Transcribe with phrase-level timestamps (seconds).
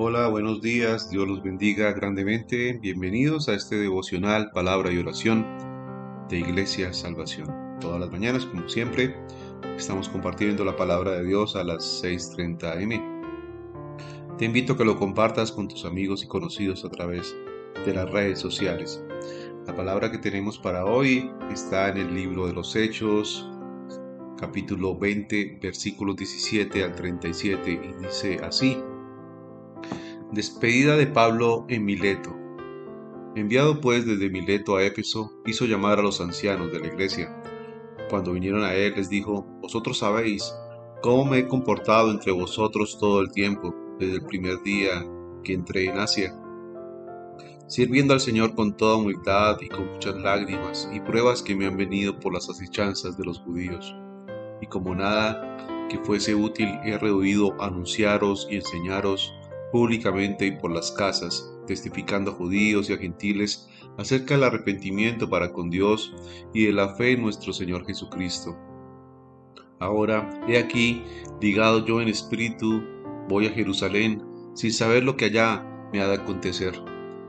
[0.00, 2.78] Hola, buenos días, Dios los bendiga grandemente.
[2.80, 5.44] Bienvenidos a este devocional, palabra y oración
[6.28, 7.48] de Iglesia Salvación.
[7.80, 9.16] Todas las mañanas, como siempre,
[9.76, 14.38] estamos compartiendo la palabra de Dios a las 6.30 am.
[14.38, 17.34] Te invito a que lo compartas con tus amigos y conocidos a través
[17.84, 19.02] de las redes sociales.
[19.66, 23.50] La palabra que tenemos para hoy está en el libro de los Hechos,
[24.38, 28.78] capítulo 20, versículos 17 al 37, y dice así.
[30.32, 32.36] Despedida de Pablo en Mileto.
[33.34, 37.34] Enviado pues desde Mileto a Éfeso, hizo llamar a los ancianos de la iglesia.
[38.10, 40.54] Cuando vinieron a él les dijo, Vosotros sabéis
[41.00, 45.02] cómo me he comportado entre vosotros todo el tiempo, desde el primer día
[45.42, 46.38] que entré en Asia,
[47.66, 51.78] sirviendo al Señor con toda humildad y con muchas lágrimas y pruebas que me han
[51.78, 53.96] venido por las asechanzas de los judíos.
[54.60, 59.32] Y como nada que fuese útil he rehuido anunciaros y enseñaros
[59.72, 65.52] públicamente y por las casas, testificando a judíos y a gentiles acerca del arrepentimiento para
[65.52, 66.14] con Dios
[66.54, 68.56] y de la fe en nuestro Señor Jesucristo.
[69.80, 71.02] Ahora, he aquí,
[71.40, 72.82] ligado yo en espíritu,
[73.28, 74.24] voy a Jerusalén,
[74.54, 76.74] sin saber lo que allá me ha de acontecer,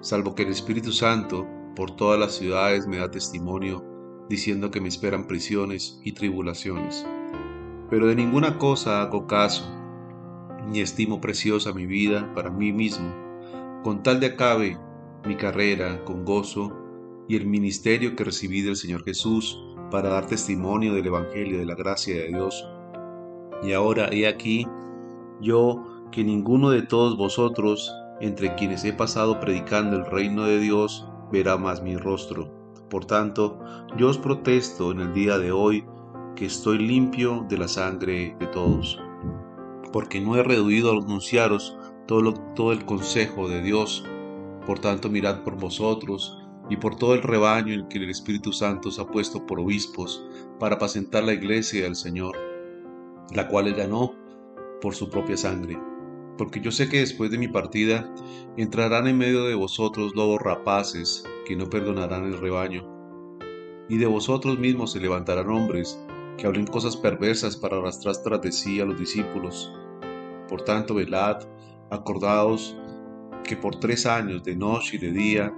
[0.00, 3.84] salvo que el Espíritu Santo por todas las ciudades me da testimonio,
[4.28, 7.06] diciendo que me esperan prisiones y tribulaciones.
[7.90, 9.64] Pero de ninguna cosa hago caso,
[10.66, 13.14] ni estimo preciosa mi vida para mí mismo,
[13.82, 14.78] con tal de acabe
[15.24, 16.72] mi carrera con gozo
[17.28, 21.74] y el ministerio que recibí del Señor Jesús para dar testimonio del Evangelio de la
[21.74, 22.66] gracia de Dios.
[23.62, 24.66] Y ahora he aquí,
[25.40, 31.08] yo que ninguno de todos vosotros, entre quienes he pasado predicando el reino de Dios,
[31.32, 32.52] verá más mi rostro.
[32.88, 33.58] Por tanto,
[33.96, 35.84] yo os protesto en el día de hoy
[36.36, 39.00] que estoy limpio de la sangre de todos
[39.96, 41.74] porque no he reducido a anunciaros
[42.06, 44.04] todo, todo el consejo de Dios.
[44.66, 46.36] Por tanto, mirad por vosotros
[46.68, 50.22] y por todo el rebaño en que el Espíritu Santo os ha puesto por obispos
[50.60, 52.36] para apacentar la iglesia del Señor,
[53.34, 54.14] la cual ganó
[54.82, 55.80] por su propia sangre.
[56.36, 58.06] Porque yo sé que después de mi partida
[58.58, 62.86] entrarán en medio de vosotros lobos rapaces que no perdonarán el rebaño.
[63.88, 65.98] Y de vosotros mismos se levantarán hombres
[66.36, 69.72] que hablen cosas perversas para arrastrar tras de sí a los discípulos.
[70.48, 71.42] Por tanto, velad,
[71.90, 72.76] acordaos
[73.44, 75.54] que por tres años de noche y de día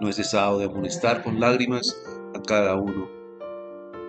[0.00, 2.02] no he cesado de amonestar con lágrimas
[2.34, 3.08] a cada uno.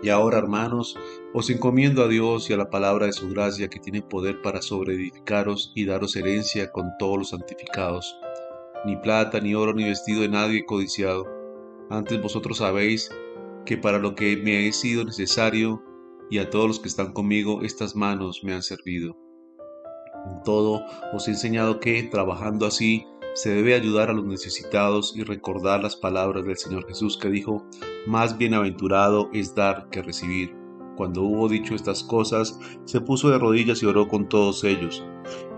[0.04, 0.96] Y ahora, hermanos,
[1.34, 4.62] os encomiendo a Dios y a la palabra de su gracia que tiene poder para
[4.62, 8.16] sobreedificaros y daros herencia con todos los santificados.
[8.86, 11.26] Ni plata, ni oro, ni vestido de nadie codiciado.
[11.90, 13.10] Antes vosotros sabéis
[13.66, 15.84] que para lo que me he sido necesario
[16.30, 19.18] y a todos los que están conmigo estas manos me han servido.
[20.44, 20.84] Todo
[21.14, 25.96] os he enseñado que, trabajando así, se debe ayudar a los necesitados y recordar las
[25.96, 27.68] palabras del Señor Jesús que dijo,
[28.08, 30.56] más bienaventurado es dar que recibir.
[30.96, 35.06] Cuando hubo dicho estas cosas, se puso de rodillas y oró con todos ellos.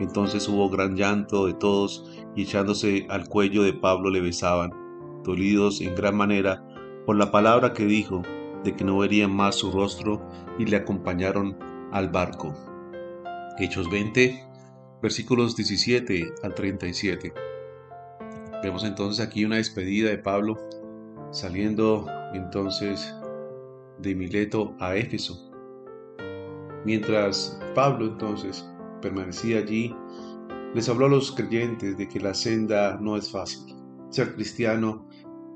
[0.02, 2.06] Entonces hubo gran llanto de todos
[2.36, 4.72] y echándose al cuello de Pablo le besaban,
[5.24, 6.66] dolidos en gran manera
[7.06, 8.24] por la palabra que dijo
[8.66, 10.22] de que no verían más su rostro
[10.58, 11.58] y le acompañaron
[11.94, 12.54] al barco.
[13.58, 14.49] Hechos 20,
[15.02, 17.34] versículos 17 al 37.
[18.62, 20.58] Vemos entonces aquí una despedida de Pablo
[21.32, 23.14] saliendo entonces
[24.00, 25.50] de Mileto a Éfeso.
[26.86, 28.68] Mientras Pablo entonces
[29.02, 29.96] permanecía allí,
[30.74, 33.76] les habló a los creyentes de que la senda no es fácil.
[34.10, 35.06] Ser cristiano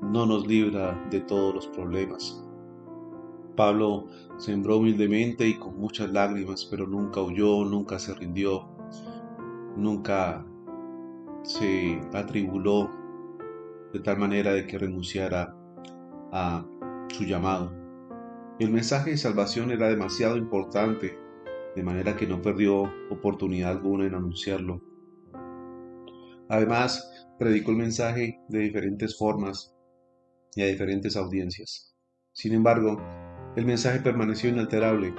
[0.02, 2.42] no nos libra de todos los problemas.
[3.56, 4.06] Pablo
[4.38, 8.73] sembró humildemente y con muchas lágrimas, pero nunca huyó, nunca se rindió,
[9.76, 10.44] nunca
[11.42, 12.90] se atribuló
[13.92, 15.54] de tal manera de que renunciara
[16.32, 16.66] a
[17.08, 17.72] su llamado.
[18.58, 21.18] El mensaje de salvación era demasiado importante,
[21.76, 24.80] de manera que no perdió oportunidad alguna en anunciarlo.
[26.48, 29.74] Además, predicó el mensaje de diferentes formas
[30.54, 31.94] y a diferentes audiencias.
[32.32, 33.00] Sin embargo,
[33.56, 35.14] el mensaje permaneció inalterable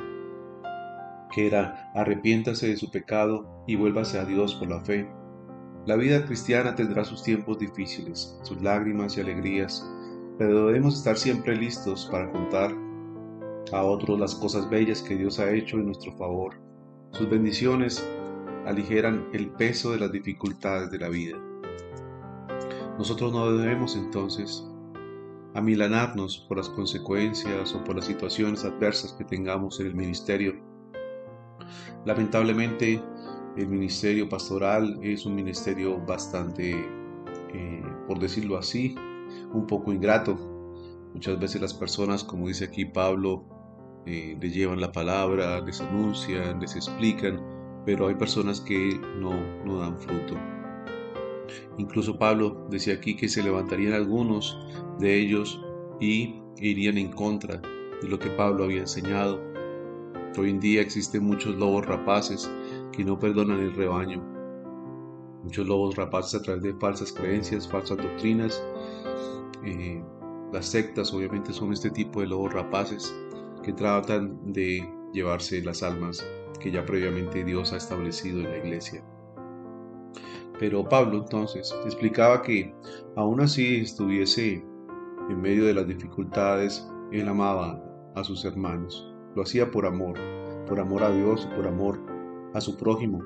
[1.33, 5.09] que era arrepiéntase de su pecado y vuélvase a Dios por la fe.
[5.85, 9.87] La vida cristiana tendrá sus tiempos difíciles, sus lágrimas y alegrías,
[10.37, 12.71] pero debemos estar siempre listos para contar
[13.71, 16.55] a otros las cosas bellas que Dios ha hecho en nuestro favor.
[17.11, 18.07] Sus bendiciones
[18.65, 21.37] aligeran el peso de las dificultades de la vida.
[22.97, 24.65] Nosotros no debemos entonces
[25.53, 30.53] amilanarnos por las consecuencias o por las situaciones adversas que tengamos en el ministerio
[32.05, 33.01] Lamentablemente,
[33.57, 36.71] el ministerio pastoral es un ministerio bastante,
[37.53, 38.95] eh, por decirlo así,
[39.53, 40.37] un poco ingrato.
[41.13, 43.45] Muchas veces las personas, como dice aquí Pablo,
[44.05, 47.41] eh, le llevan la palabra, les anuncian, les explican,
[47.85, 49.31] pero hay personas que no,
[49.63, 50.35] no dan fruto.
[51.77, 54.57] Incluso Pablo decía aquí que se levantarían algunos
[54.99, 55.59] de ellos
[55.99, 57.61] y irían en contra
[58.01, 59.54] de lo que Pablo había enseñado.
[60.37, 62.51] Hoy en día existen muchos lobos rapaces
[62.91, 64.21] que no perdonan el rebaño.
[65.43, 68.61] Muchos lobos rapaces a través de falsas creencias, falsas doctrinas.
[69.63, 70.03] Eh,
[70.51, 73.15] las sectas obviamente son este tipo de lobos rapaces
[73.63, 76.25] que tratan de llevarse las almas
[76.59, 79.05] que ya previamente Dios ha establecido en la iglesia.
[80.59, 82.73] Pero Pablo entonces explicaba que
[83.15, 84.65] aún así estuviese
[85.29, 87.81] en medio de las dificultades, él amaba
[88.15, 89.14] a sus hermanos.
[89.35, 90.17] Lo hacía por amor,
[90.65, 91.99] por amor a Dios, por amor
[92.53, 93.21] a su prójimo.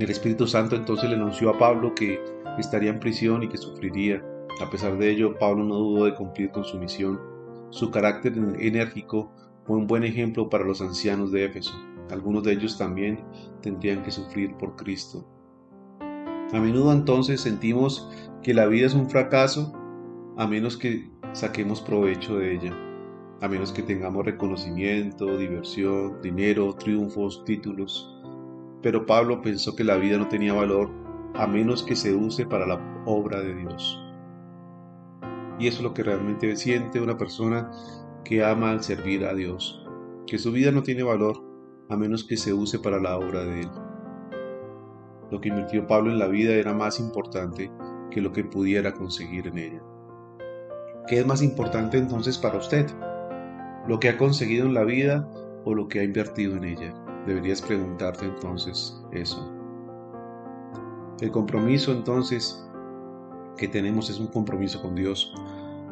[0.00, 2.20] El Espíritu Santo entonces le anunció a Pablo que
[2.58, 4.20] estaría en prisión y que sufriría.
[4.60, 7.20] A pesar de ello, Pablo no dudó de cumplir con su misión.
[7.70, 9.30] Su carácter enérgico
[9.64, 11.72] fue un buen ejemplo para los ancianos de Éfeso.
[12.10, 13.20] Algunos de ellos también
[13.62, 15.24] tendrían que sufrir por Cristo.
[16.00, 18.10] A menudo entonces sentimos
[18.42, 19.72] que la vida es un fracaso
[20.36, 22.93] a menos que saquemos provecho de ella,
[23.44, 28.10] a menos que tengamos reconocimiento, diversión, dinero, triunfos, títulos.
[28.80, 30.90] Pero Pablo pensó que la vida no tenía valor
[31.34, 34.00] a menos que se use para la obra de Dios.
[35.58, 37.70] Y eso es lo que realmente siente una persona
[38.24, 39.86] que ama al servir a Dios,
[40.26, 41.36] que su vida no tiene valor
[41.90, 43.70] a menos que se use para la obra de Él.
[45.30, 47.70] Lo que invirtió Pablo en la vida era más importante
[48.10, 49.82] que lo que pudiera conseguir en ella.
[51.06, 52.86] ¿Qué es más importante entonces para usted?
[53.86, 55.28] ¿Lo que ha conseguido en la vida
[55.64, 56.94] o lo que ha invertido en ella?
[57.26, 59.52] Deberías preguntarte entonces eso.
[61.20, 62.66] El compromiso entonces
[63.58, 65.32] que tenemos es un compromiso con Dios.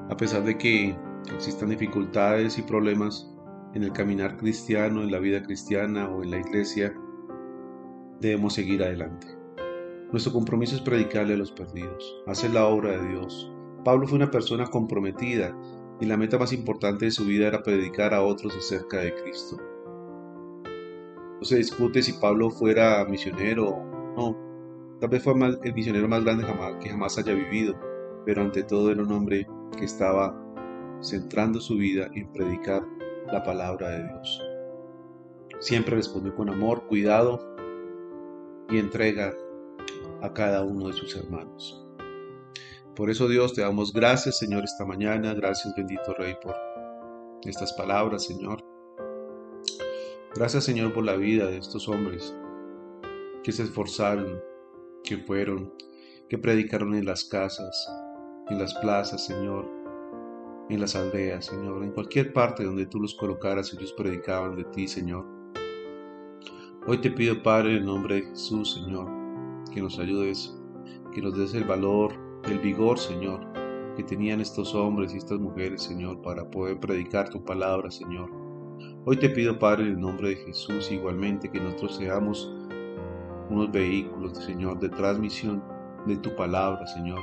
[0.08, 0.96] A pesar de que
[1.34, 3.30] existan dificultades y problemas
[3.74, 6.94] en el caminar cristiano, en la vida cristiana o en la iglesia,
[8.20, 9.26] debemos seguir adelante.
[10.10, 13.50] Nuestro compromiso es predicarle a los perdidos, hacer la obra de Dios.
[13.84, 15.54] Pablo fue una persona comprometida
[16.00, 19.56] y la meta más importante de su vida era predicar a otros acerca de Cristo.
[20.64, 23.84] No se discute si Pablo fuera misionero o
[24.16, 24.98] no.
[25.00, 25.34] Tal vez fue
[25.64, 26.46] el misionero más grande
[26.80, 27.74] que jamás haya vivido,
[28.24, 29.46] pero ante todo era un hombre
[29.76, 30.38] que estaba
[31.00, 32.86] centrando su vida en predicar
[33.32, 34.42] la palabra de Dios.
[35.58, 37.56] Siempre respondió con amor, cuidado
[38.70, 39.32] y entrega
[40.22, 41.81] a cada uno de sus hermanos.
[42.94, 46.54] Por eso Dios te damos gracias Señor esta mañana, gracias bendito Rey por
[47.42, 48.62] estas palabras Señor.
[50.34, 52.36] Gracias Señor por la vida de estos hombres
[53.42, 54.38] que se esforzaron,
[55.04, 55.72] que fueron,
[56.28, 57.90] que predicaron en las casas,
[58.50, 59.66] en las plazas Señor,
[60.68, 64.86] en las aldeas Señor, en cualquier parte donde tú los colocaras ellos predicaban de ti
[64.86, 65.24] Señor.
[66.86, 69.08] Hoy te pido, Padre, en el nombre de Jesús, Señor,
[69.72, 70.54] que nos ayudes,
[71.14, 73.40] que nos des el valor, el vigor, Señor,
[73.96, 78.30] que tenían estos hombres y estas mujeres, Señor, para poder predicar tu palabra, Señor.
[79.04, 82.52] Hoy te pido, Padre, en el nombre de Jesús, igualmente, que nosotros seamos
[83.50, 85.62] unos vehículos, Señor, de transmisión
[86.06, 87.20] de tu palabra, Señor.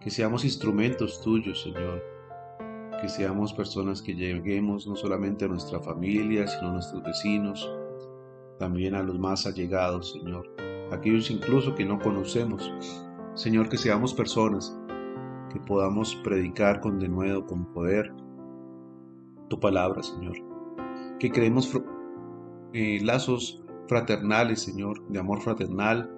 [0.00, 2.02] Que seamos instrumentos tuyos, Señor.
[3.00, 7.70] Que seamos personas que lleguemos no solamente a nuestra familia, sino a nuestros vecinos,
[8.58, 10.54] también a los más allegados, Señor,
[10.92, 12.70] aquellos incluso que no conocemos.
[13.40, 14.78] Señor, que seamos personas
[15.50, 18.12] que podamos predicar con denuedo, con poder,
[19.48, 20.36] tu palabra, Señor.
[21.18, 21.74] Que creemos
[22.74, 26.10] eh, lazos fraternales, Señor, de amor fraternal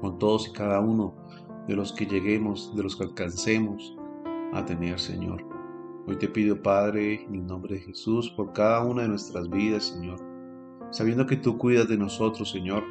[0.00, 1.14] con todos y cada uno
[1.68, 3.94] de los que lleguemos, de los que alcancemos
[4.54, 5.44] a tener, Señor.
[6.06, 9.84] Hoy te pido, Padre, en el nombre de Jesús, por cada una de nuestras vidas,
[9.84, 10.18] Señor,
[10.92, 12.84] sabiendo que tú cuidas de nosotros, Señor,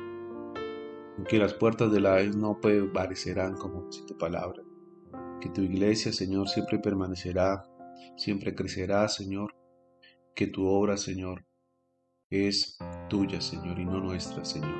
[1.23, 4.61] que las puertas de la vez no prevalecerán como dice tu palabra,
[5.39, 7.65] que tu iglesia, Señor, siempre permanecerá,
[8.17, 9.55] siempre crecerá, Señor,
[10.35, 11.45] que tu obra, Señor,
[12.29, 12.77] es
[13.09, 14.75] tuya, Señor, y no nuestra, Señor.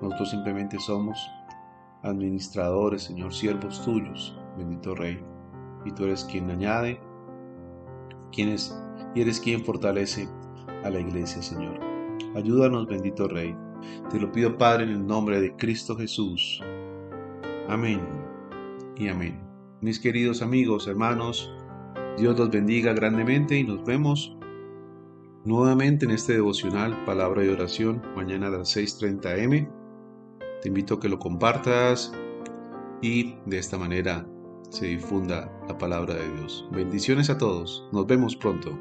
[0.00, 1.18] Nosotros simplemente somos
[2.02, 5.22] administradores, Señor, siervos tuyos, bendito Rey,
[5.84, 7.00] y tú eres quien añade,
[8.32, 8.74] quien es,
[9.14, 10.28] y eres quien fortalece
[10.84, 11.78] a la iglesia, Señor.
[12.34, 13.54] Ayúdanos, bendito Rey.
[14.10, 16.60] Te lo pido, Padre, en el nombre de Cristo Jesús.
[17.68, 18.00] Amén
[18.96, 19.40] y amén.
[19.80, 21.50] Mis queridos amigos, hermanos,
[22.18, 24.36] Dios los bendiga grandemente y nos vemos
[25.44, 29.70] nuevamente en este devocional, palabra de oración, mañana a las 6.30 m.
[30.60, 32.12] Te invito a que lo compartas
[33.00, 34.26] y de esta manera
[34.68, 36.68] se difunda la palabra de Dios.
[36.70, 37.88] Bendiciones a todos.
[37.92, 38.78] Nos vemos pronto.